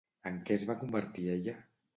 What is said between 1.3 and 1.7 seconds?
ella?